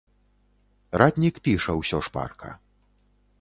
Ратнік 1.01 1.35
піша 1.45 1.71
усё 1.83 1.97
шпарка. 2.09 2.49